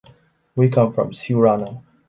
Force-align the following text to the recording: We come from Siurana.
We 0.55 0.67
come 0.71 0.93
from 0.93 1.11
Siurana. 1.11 1.83